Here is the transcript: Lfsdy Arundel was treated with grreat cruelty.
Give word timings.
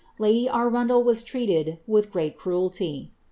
Lfsdy 0.19 0.49
Arundel 0.51 1.03
was 1.03 1.21
treated 1.21 1.77
with 1.85 2.11
grreat 2.11 2.35
cruelty. 2.35 3.11